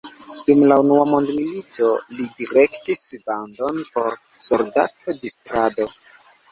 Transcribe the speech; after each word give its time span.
Dum 0.45 0.61
la 0.69 0.77
Unua 0.83 1.03
Mondmilito 1.09 1.91
li 2.15 2.25
direktis 2.41 3.05
bandon 3.29 3.79
por 3.93 4.13
soldato-distrado. 4.49 5.93